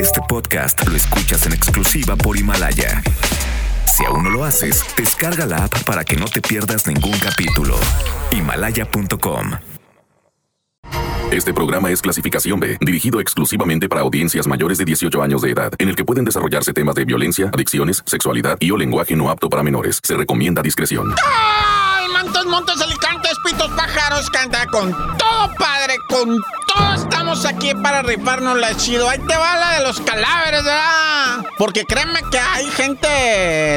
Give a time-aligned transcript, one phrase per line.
[0.00, 3.02] Este podcast lo escuchas en exclusiva por Himalaya.
[3.86, 7.76] Si aún no lo haces, descarga la app para que no te pierdas ningún capítulo.
[8.30, 9.52] Himalaya.com
[11.30, 15.72] Este programa es clasificación B, dirigido exclusivamente para audiencias mayores de 18 años de edad,
[15.78, 19.48] en el que pueden desarrollarse temas de violencia, adicciones, sexualidad y o lenguaje no apto
[19.48, 20.00] para menores.
[20.02, 21.14] Se recomienda discreción.
[21.24, 24.30] ¡Ay, montes, montes, alicantes, pitos, pájaros!
[24.30, 26.40] Canta con todo, padre, con
[26.74, 29.08] todo estamos aquí para rifarnos la chido.
[29.08, 31.44] Ahí te va la de los cadáveres, ¿verdad?
[31.58, 33.08] Porque créeme que hay gente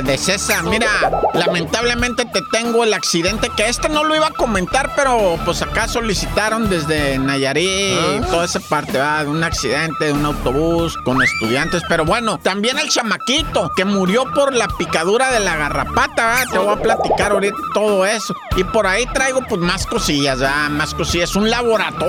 [0.03, 0.63] de César.
[0.63, 0.89] Mira,
[1.33, 5.87] lamentablemente te tengo el accidente que este no lo iba a comentar, pero pues acá
[5.87, 9.25] solicitaron desde Nayarit, toda esa parte, ¿verdad?
[9.25, 11.83] De un accidente, de un autobús con estudiantes.
[11.87, 16.45] Pero bueno, también el chamaquito que murió por la picadura de la garrapata, ¿verdad?
[16.51, 18.35] Te voy a platicar ahorita todo eso.
[18.55, 20.69] Y por ahí traigo pues más cosillas, ¿verdad?
[20.69, 21.35] Más cosillas.
[21.35, 22.06] Un laboratorio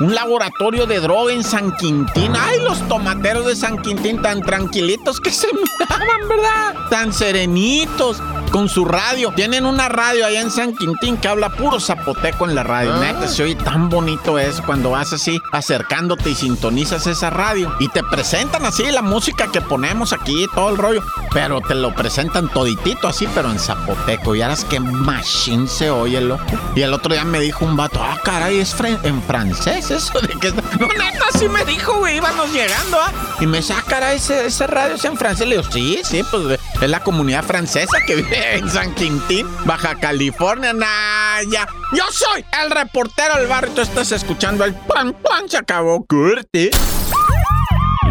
[0.00, 2.32] un laboratorio de droga en San Quintín.
[2.34, 6.74] Ay, los tomateros de San Quintín tan tranquilitos que se miraban, ¿verdad?
[6.90, 8.22] Tan serenitos
[8.52, 9.32] con su radio.
[9.34, 12.96] Tienen una radio allá en San Quintín que habla puro zapoteco en la radio.
[12.98, 17.74] Neta, se oye tan bonito eso cuando vas así acercándote y sintonizas esa radio.
[17.80, 21.02] Y te presentan así la música que ponemos aquí, todo el rollo.
[21.32, 24.34] Pero te lo presentan toditito así, pero en zapoteco.
[24.36, 26.44] Y ahora es que machine se oye, loco.
[26.76, 30.28] Y el otro día me dijo un vato, ah, caray, es en francés eso de
[30.38, 30.52] que...
[30.78, 33.12] No, neta, sí me dijo, güey, íbamos llegando, ¿ah?
[33.40, 35.48] Y me dice, ah, caray, ese, ese radio es en francés.
[35.48, 39.94] Le digo, sí, sí, pues es la comunidad francesa que vive en San Quintín, Baja
[39.94, 41.66] California, Naya.
[41.92, 43.72] Yo soy el reportero del barrio.
[43.74, 45.48] Tú estás escuchando el pan pan.
[45.48, 46.70] Se acabó, corte.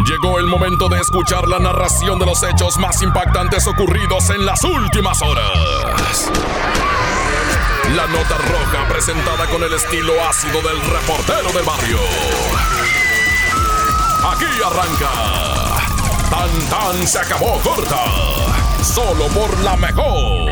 [0.06, 4.64] Llegó el momento de escuchar la narración de los hechos más impactantes ocurridos en las
[4.64, 6.30] últimas horas.
[7.94, 11.98] La nota roja presentada con el estilo ácido del reportero del barrio.
[14.32, 15.72] Aquí arranca.
[16.30, 18.61] Tan tan se acabó corta.
[18.82, 20.50] Solo por la mejor.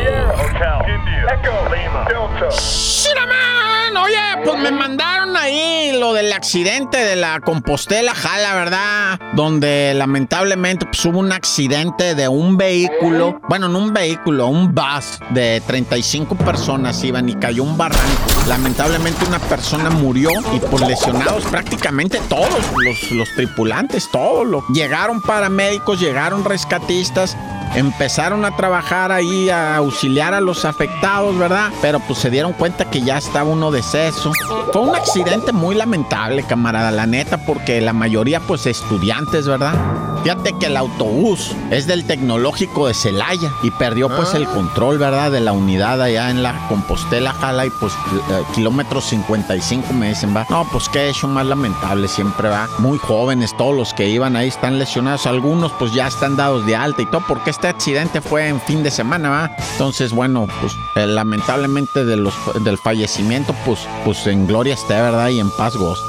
[3.90, 4.02] ¡Shiraman!
[4.02, 9.20] Oye, pues me mandaron ahí lo del accidente de la Compostela Jala, ¿verdad?
[9.34, 15.20] Donde lamentablemente pues, hubo un accidente de un vehículo, bueno, no un vehículo, un bus
[15.30, 18.06] de 35 personas iban y cayó un barranco.
[18.48, 22.48] Lamentablemente una persona murió y por lesionados prácticamente todos
[22.84, 24.46] los, los tripulantes, todos.
[24.46, 27.36] Lo, llegaron paramédicos, llegaron rescatistas
[27.74, 31.70] empezaron a trabajar ahí a auxiliar a los afectados, ¿verdad?
[31.80, 34.32] Pero pues se dieron cuenta que ya estaba uno deceso.
[34.72, 39.74] Fue un accidente muy lamentable, camarada, la neta, porque la mayoría pues estudiantes, ¿verdad?
[40.22, 45.30] Fíjate que el autobús es del tecnológico de Celaya y perdió pues el control, ¿verdad?
[45.30, 50.36] De la unidad allá en la Compostela, Jala y pues eh, kilómetros 55 me dicen,
[50.36, 50.46] va.
[50.50, 52.68] No, pues qué hecho más lamentable siempre, va.
[52.78, 56.76] Muy jóvenes, todos los que iban ahí están lesionados, algunos pues ya están dados de
[56.76, 59.50] alta y todo, porque este accidente fue en fin de semana, va.
[59.72, 65.28] Entonces, bueno, pues eh, lamentablemente de los, del fallecimiento, pues, pues en gloria esté, ¿verdad?
[65.30, 66.02] Y en paz gozo.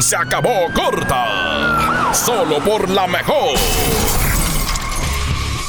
[0.00, 2.12] Se acabó corta.
[2.12, 3.58] Solo por la mejor.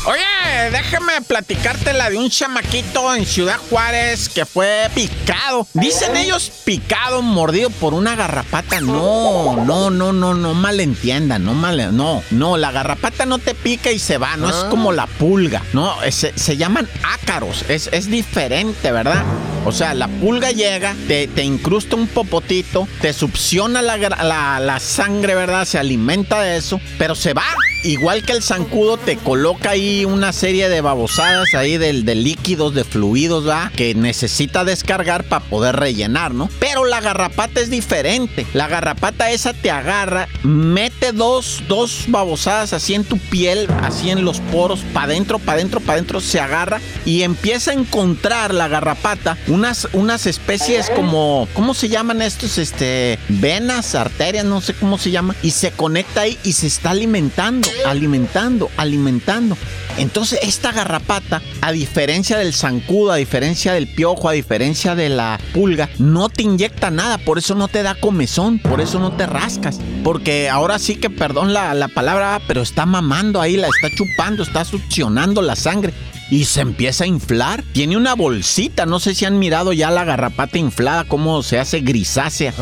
[0.06, 5.66] Oye, déjame platicarte la de un chamaquito en Ciudad Juárez que fue picado.
[5.74, 8.82] Dicen ellos picado, mordido por una garrapata.
[8.82, 13.92] No, no, no, no, no malentiendan, no mal, no, no, la garrapata no te pica
[13.92, 18.08] y se va, no es como la pulga, no, se, se llaman ácaros, es, es
[18.08, 19.24] diferente, ¿verdad?
[19.66, 24.80] O sea, la pulga llega, te, te incrusta un popotito, te succiona la, la, la
[24.80, 25.66] sangre, ¿verdad?
[25.66, 27.44] Se alimenta de eso, pero se va
[27.84, 32.74] igual que el zancudo, te coloca ahí una serie de babosadas ahí de, de líquidos,
[32.74, 33.72] de fluidos, ¿va?
[33.76, 36.50] Que necesita descargar para poder rellenar, ¿no?
[36.60, 38.46] Pero la garrapata es diferente.
[38.54, 44.24] La garrapata esa te agarra, mete dos, dos babosadas así en tu piel, así en
[44.26, 48.68] los poros, para adentro, para adentro, para adentro, se agarra y empieza a encontrar la
[48.68, 52.58] garrapata unas, unas especies como, ¿cómo se llaman estos?
[52.58, 56.92] Este, venas, arterias, no sé cómo se llama, y se conecta ahí y se está
[56.92, 59.58] alimentando alimentando, alimentando.
[59.98, 65.40] Entonces, esta garrapata, a diferencia del zancudo, a diferencia del piojo, a diferencia de la
[65.54, 69.26] pulga, no te inyecta nada, por eso no te da comezón, por eso no te
[69.26, 69.80] rascas.
[70.04, 74.44] Porque ahora sí que, perdón la, la palabra, pero está mamando ahí, la está chupando,
[74.44, 75.94] está succionando la sangre
[76.32, 77.64] y se empieza a inflar.
[77.74, 81.82] Tiene una bolsita, no sé si han mirado ya la garrapata inflada, cómo se hace
[81.82, 82.54] grisácea.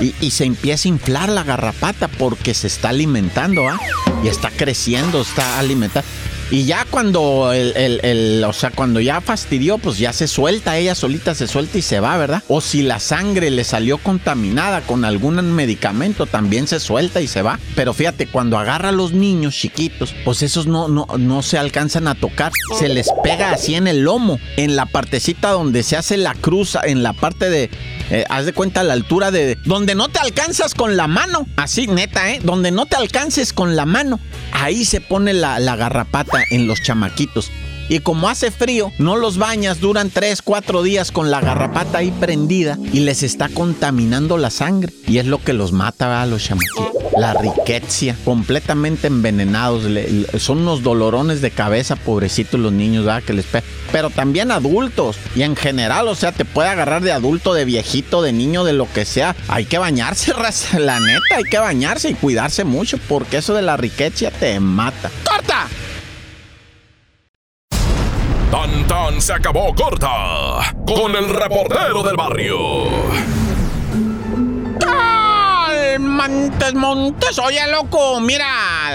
[0.00, 3.80] Y, y, se empieza a inflar la garrapata porque se está alimentando, ¿ah?
[4.22, 6.04] Y está creciendo, está alimentada.
[6.54, 11.34] Y ya cuando el, o sea, cuando ya fastidió, pues ya se suelta, ella solita
[11.34, 12.44] se suelta y se va, ¿verdad?
[12.46, 17.42] O si la sangre le salió contaminada con algún medicamento, también se suelta y se
[17.42, 17.58] va.
[17.74, 22.06] Pero fíjate, cuando agarra a los niños chiquitos, pues esos no, no, no se alcanzan
[22.06, 26.16] a tocar, se les pega así en el lomo, en la partecita donde se hace
[26.16, 27.68] la cruz, en la parte de,
[28.10, 31.86] eh, haz de cuenta la altura de donde no te alcanzas con la mano, así
[31.86, 32.40] neta, ¿eh?
[32.42, 34.20] Donde no te alcances con la mano,
[34.52, 37.50] ahí se pone la, la garrapata en los chamaquitos.
[37.88, 42.10] Y como hace frío, no los bañas, duran 3, 4 días con la garrapata ahí
[42.12, 44.92] prendida y les está contaminando la sangre.
[45.06, 47.03] Y es lo que los mata a los chamaquitos.
[47.16, 49.84] La riqueza, completamente envenenados.
[50.38, 53.22] son unos dolorones de cabeza, pobrecitos los niños, ¿verdad?
[53.22, 53.46] Que les
[53.92, 55.16] Pero también adultos.
[55.36, 58.72] Y en general, o sea, te puede agarrar de adulto, de viejito, de niño, de
[58.72, 59.36] lo que sea.
[59.48, 60.78] Hay que bañarse, raza.
[60.78, 65.10] La neta, hay que bañarse y cuidarse mucho porque eso de la riqueza te mata.
[65.24, 65.68] ¡Corta!
[68.50, 72.54] Tan tan se acabó corta con el reportero del barrio.
[76.28, 77.38] Montes, Montes.
[77.38, 78.46] Oye, loco, mira,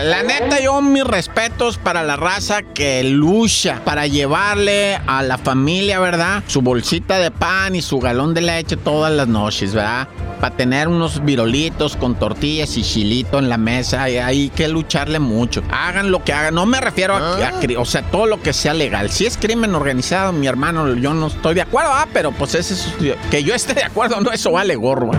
[0.04, 6.00] la neta, yo mis respetos para la raza que lucha para llevarle a la familia,
[6.00, 6.44] ¿verdad?
[6.48, 10.08] Su bolsita de pan y su galón de leche todas las noches, ¿verdad?
[10.42, 15.20] Para tener unos virolitos con tortillas y chilito en la mesa, y hay que lucharle
[15.20, 15.62] mucho.
[15.70, 16.56] Hagan lo que hagan.
[16.56, 19.12] No me refiero a, a, o sea, todo lo que sea legal.
[19.12, 22.74] Si es crimen organizado, mi hermano, yo no estoy de acuerdo, ah, pero pues ese
[22.74, 22.88] es,
[23.30, 25.12] que yo esté de acuerdo, no, eso vale gorro.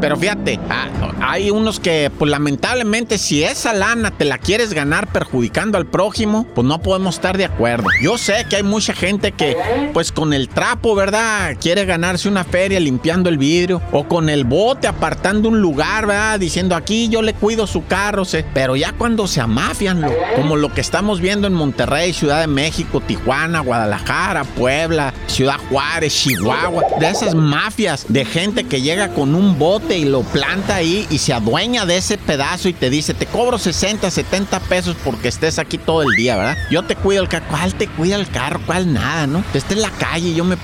[0.00, 0.88] Pero fíjate, ah,
[1.20, 6.46] hay unos que, pues lamentablemente, si esa lana te la quieres ganar perjudicando al prójimo,
[6.54, 7.88] pues no podemos estar de acuerdo.
[8.02, 9.56] Yo sé que hay mucha gente que,
[9.92, 11.56] pues con el trapo, ¿verdad?
[11.60, 13.82] Quiere ganarse una feria limpiando el vidrio.
[13.92, 16.38] O con el bote apartando un lugar, ¿verdad?
[16.38, 18.44] Diciendo aquí yo le cuido su carro, sé.
[18.54, 20.04] Pero ya cuando se amafian,
[20.36, 26.14] como lo que estamos viendo en Monterrey, Ciudad de México, Tijuana, Guadalajara, Puebla, Ciudad Juárez,
[26.14, 31.06] Chihuahua, de esas mafias de gente que llega con un bote y lo planta ahí
[31.10, 35.28] y se adueña de ese pedazo y te dice, te cobro 60, 70 pesos porque
[35.28, 36.56] estés aquí todo el día, ¿verdad?
[36.70, 37.46] Yo te cuido el carro.
[37.50, 38.60] ¿Cuál te cuida el carro?
[38.66, 39.44] ¿Cuál nada, no?
[39.54, 40.56] Esté en la calle, yo me...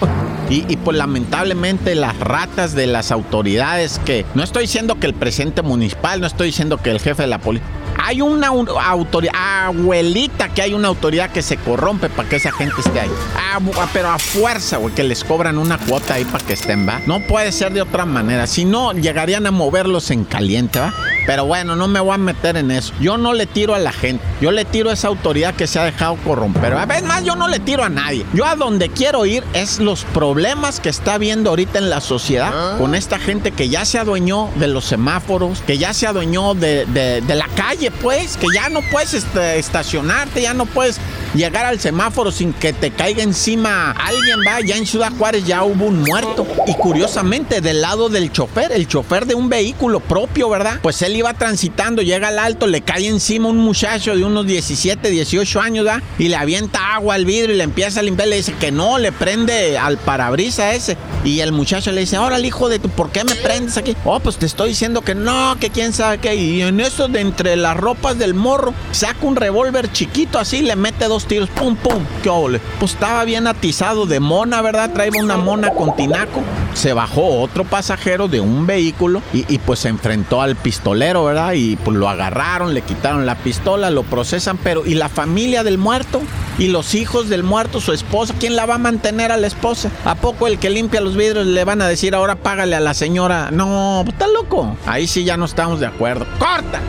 [0.49, 4.25] Y, y pues lamentablemente las ratas de las autoridades que...
[4.35, 7.39] No estoy diciendo que el presidente municipal, no estoy diciendo que el jefe de la
[7.39, 7.67] policía
[8.03, 9.35] hay una autoridad,
[9.67, 13.11] abuelita, que hay una autoridad que se corrompe para que esa gente esté ahí.
[13.37, 13.59] Ah,
[13.93, 17.01] pero a fuerza, güey, que les cobran una cuota ahí para que estén, ¿va?
[17.07, 18.47] No puede ser de otra manera.
[18.47, 20.95] Si no, llegarían a moverlos en caliente, ¿va?
[21.27, 22.93] Pero bueno, no me voy a meter en eso.
[23.01, 24.25] Yo no le tiro a la gente.
[24.41, 26.73] Yo le tiro a esa autoridad que se ha dejado corromper.
[26.73, 28.25] A veces más, yo no le tiro a nadie.
[28.33, 32.51] Yo a donde quiero ir es los problemas que está viendo ahorita en la sociedad
[32.53, 32.77] ah.
[32.79, 36.87] con esta gente que ya se adueñó de los semáforos, que ya se adueñó de,
[36.87, 41.01] de la calle, pues, que ya no puedes este, estacionarte, ya no puedes
[41.35, 44.61] llegar al semáforo sin que te caiga encima alguien, va.
[44.61, 46.47] Ya en Ciudad Juárez ya hubo un muerto.
[46.67, 50.81] Y curiosamente, del lado del chofer, el chofer de un vehículo propio, ¿verdad?
[50.83, 55.11] Pues él iba transitando, llega al alto, le cae encima un muchacho de unos 17,
[55.11, 56.03] 18 años, ¿verdad?
[56.19, 58.29] Y le avienta agua al vidrio y le empieza a limpiar.
[58.29, 60.97] Le dice que no, le prende al parabrisa ese.
[61.25, 63.97] Y el muchacho le dice, ahora el hijo de tu, ¿por qué me prendes aquí?
[64.05, 66.35] Oh, pues te estoy diciendo que no, que quién sabe qué.
[66.35, 70.77] Y en eso, de entre las ropas del morro, saca un revólver chiquito así, le
[70.77, 72.61] mete dos tiros, pum, pum, qué ole.
[72.79, 74.93] Pues estaba bien atizado de mona, ¿verdad?
[74.93, 76.43] Traía una mona con tinaco.
[76.75, 81.55] Se bajó otro pasajero de un vehículo y, y pues se enfrentó al pistolero, ¿verdad?
[81.55, 85.79] Y pues lo agarraron, le quitaron la pistola, lo procesan, pero ¿y la familia del
[85.79, 86.21] muerto?
[86.59, 88.35] ¿Y los hijos del muerto, su esposa?
[88.39, 89.91] ¿Quién la va a mantener a la esposa?
[90.05, 92.95] ¿A poco el que limpia los vidrios le van a decir ahora págale a la
[92.95, 93.51] señora?
[93.51, 94.77] No, pues, está loco.
[94.87, 96.27] Ahí sí ya no estamos de acuerdo.
[96.39, 96.81] ¡Corta!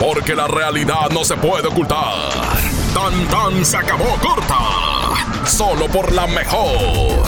[0.00, 2.30] Porque la realidad no se puede ocultar.
[2.94, 4.58] Tan tan se acabó corta.
[5.46, 7.26] Solo por la mejor.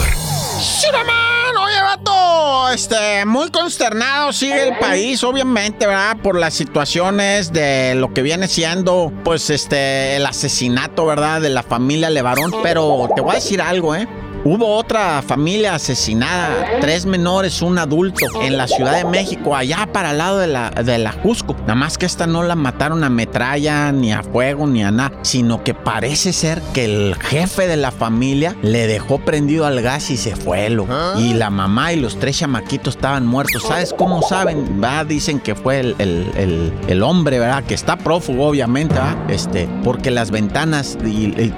[0.59, 1.57] ¡Shiraman!
[1.57, 6.17] Oye, vato, este, muy consternado sigue el país, obviamente, ¿verdad?
[6.21, 11.41] Por las situaciones de lo que viene siendo, pues, este, el asesinato, ¿verdad?
[11.41, 12.53] De la familia Levarón.
[12.61, 14.07] Pero te voy a decir algo, ¿eh?
[14.45, 20.11] Hubo otra familia asesinada, tres menores, un adulto, en la Ciudad de México, allá para
[20.11, 21.55] el lado de la, de la Cusco.
[21.61, 25.11] Nada más que esta no la mataron a metralla, ni a fuego, ni a nada,
[25.23, 30.09] sino que parece ser que el jefe de la familia le dejó prendido al gas
[30.09, 30.87] y se fue, lo.
[30.89, 31.15] ¿Ah?
[31.17, 33.63] Y la mamá y los tres chamaquitos estaban muertos.
[33.63, 34.81] ¿Sabes cómo saben?
[35.07, 37.63] Dicen que fue el, hombre, ¿verdad?
[37.63, 39.29] Que está prófugo, obviamente, ¿verdad?
[39.29, 40.97] Este, porque las ventanas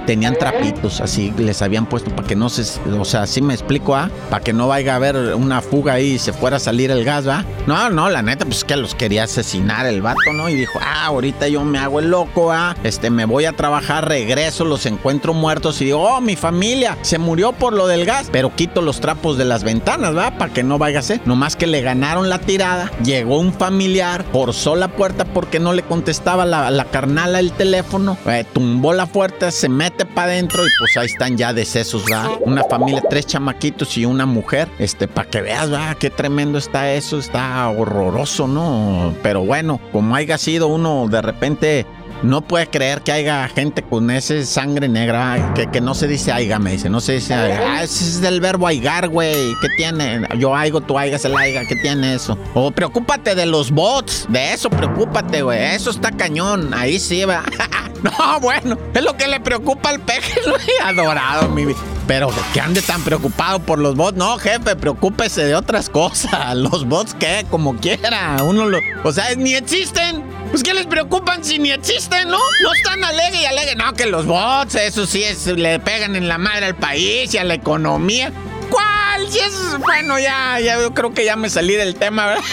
[0.06, 2.98] tenían trapitos, así les habían puesto para que no se gas.
[2.98, 4.10] O sea, sí me explico, ¿ah?
[4.30, 7.04] Para que no vaya a haber una fuga ahí y se fuera a salir el
[7.04, 7.44] gas, ¿va?
[7.66, 10.48] No, no, la neta, pues que los quería asesinar el vato, ¿no?
[10.48, 12.74] Y dijo, ah, ahorita yo me hago el loco, ¿ah?
[12.82, 17.18] Este, me voy a trabajar, regreso, los encuentro muertos y digo, oh, mi familia se
[17.18, 20.32] murió por lo del gas, pero quito los trapos de las ventanas, ¿va?
[20.32, 21.20] Para que no vaya a ser.
[21.24, 25.82] Nomás que le ganaron la tirada, llegó un familiar, forzó la puerta porque no le
[25.82, 30.70] contestaba la, la carnala el teléfono, eh, tumbó la puerta, se mete para adentro y
[30.78, 32.30] pues ahí están ya decesos, ¿va?
[32.40, 35.94] Una familia, tres chamaquitos y una mujer, este, para que veas, ¿va?
[35.94, 39.14] Qué tremendo está eso, está horroroso, ¿no?
[39.22, 41.86] Pero bueno, como haya sido uno de repente
[42.22, 46.32] no puede creer que haya gente con ese sangre negra que, que no se dice
[46.32, 47.60] aiga, me dice, no se dice aiga.
[47.66, 49.54] Ah, ese es del verbo aigar, güey.
[49.60, 50.26] ¿Qué tiene?
[50.38, 51.62] Yo aigo, tú aigas el aiga.
[51.68, 52.38] ¿Qué tiene eso?
[52.54, 54.26] O preocúpate de los bots.
[54.28, 55.74] De eso preocúpate, güey.
[55.74, 56.72] Eso está cañón.
[56.74, 57.42] Ahí sí, va.
[58.18, 60.40] no, bueno, es lo que le preocupa al peje.
[60.84, 61.78] Adorado, mi vida.
[62.06, 64.18] Pero que ande tan preocupado por los bots.
[64.18, 66.56] No, jefe, preocúpese de otras cosas.
[66.56, 67.46] Los bots, ¿qué?
[67.48, 68.38] Como quiera.
[68.42, 68.78] Uno lo.
[69.04, 70.22] O sea, ni existen.
[70.50, 72.38] Pues ¿qué les preocupan si ni existen, no?
[72.62, 73.76] No están alegre y alegre.
[73.76, 77.38] No, que los bots, eso sí es, le pegan en la madre al país y
[77.38, 78.32] a la economía.
[78.68, 79.30] ¿Cuál?
[79.30, 79.78] Si es.
[79.78, 82.44] Bueno, ya, ya yo creo que ya me salí del tema, ¿verdad?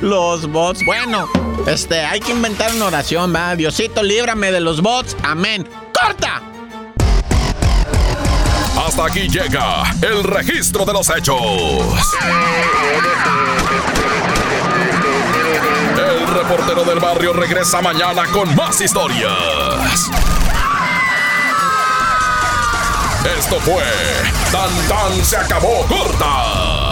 [0.00, 0.84] Los bots.
[0.84, 1.28] Bueno,
[1.66, 3.56] este, hay que inventar una oración, ¿verdad?
[3.56, 5.16] Diosito, líbrame de los bots.
[5.22, 5.68] Amén.
[5.92, 6.42] ¡Corta!
[8.86, 11.40] Hasta aquí llega el registro de los hechos.
[15.96, 20.10] El reportero del barrio regresa mañana con más historias.
[23.38, 23.84] Esto fue
[24.50, 26.91] Tan Tan se acabó corta.